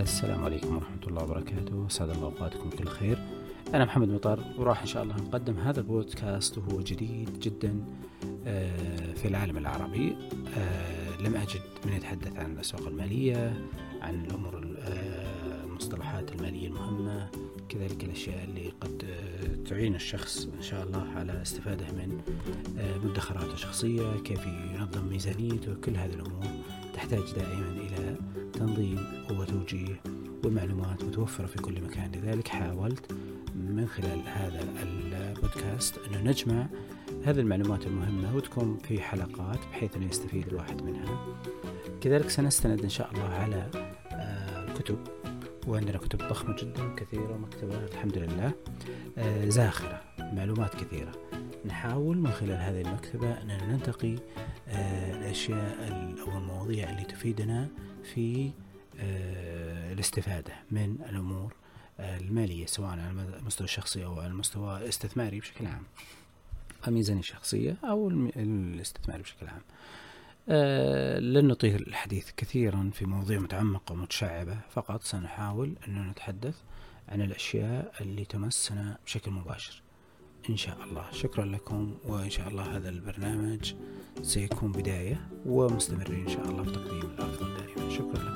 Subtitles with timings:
[0.00, 1.86] السلام عليكم ورحمة الله وبركاته.
[1.86, 3.18] أسعد الله أوقاتكم كل خير
[3.74, 7.84] أنا محمد مطر وراح إن شاء الله نقدم هذا البودكاست وهو جديد جدا
[8.46, 10.16] آه، في العالم العربي.
[10.56, 13.54] آه، لم أجد من يتحدث عن الأسواق المالية
[14.02, 17.28] عن الأمور آه، المصطلحات المالية المهمة
[17.68, 19.04] كذلك الأشياء اللي قد
[19.68, 22.20] تعين الشخص إن شاء الله على استفادة من
[23.04, 26.44] مدخراته الشخصية كيف ينظم ميزانيته كل هذه الأمور
[26.94, 28.16] تحتاج دائما إلى
[28.52, 28.98] تنظيم
[29.60, 30.00] وتوجيه
[30.44, 32.12] والمعلومات متوفرة في كل مكان.
[32.12, 33.12] لذلك حاولت
[33.54, 36.66] من خلال هذا البودكاست أنه نجمع
[37.24, 41.36] هذه المعلومات المهمة وتكون في حلقات بحيث أنه يستفيد الواحد منها.
[42.00, 43.70] كذلك سنستند إن شاء الله على
[44.68, 48.52] الكتب آه، وعندنا كتب ضخمة جدا كثيرة مكتبة الحمد لله
[49.18, 51.12] آه، زاخرة معلومات كثيرة.
[51.64, 54.16] نحاول من خلال هذه المكتبة أن ننتقي
[54.68, 55.76] آه، الأشياء
[56.22, 57.68] أو المواضيع اللي تفيدنا
[58.02, 58.50] في
[59.00, 61.54] الاستفادة من الأمور
[62.00, 65.82] المالية سواء على المستوى الشخصي أو على المستوى الاستثماري بشكل عام.
[66.88, 69.62] الميزانية الشخصية أو الاستثماري بشكل عام.
[70.48, 76.56] آه لن نطيل الحديث كثيرا في مواضيع متعمقة ومتشعبة فقط سنحاول أن نتحدث
[77.08, 79.82] عن الأشياء اللي تمسنا بشكل مباشر.
[80.50, 81.10] إن شاء الله.
[81.12, 83.74] شكرا لكم وإن شاء الله هذا البرنامج
[84.22, 88.29] سيكون بداية ومستمرين إن شاء الله في